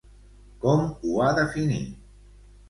[0.63, 1.93] Com ho ha definit?